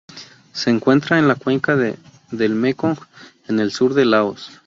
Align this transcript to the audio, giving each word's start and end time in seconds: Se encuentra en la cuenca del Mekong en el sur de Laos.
Se 0.51 0.71
encuentra 0.71 1.19
en 1.19 1.27
la 1.27 1.35
cuenca 1.35 1.75
del 1.75 1.95
Mekong 2.55 2.97
en 3.47 3.59
el 3.59 3.71
sur 3.71 3.93
de 3.93 4.05
Laos. 4.05 4.49